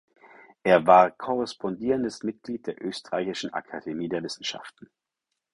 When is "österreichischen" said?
2.83-3.53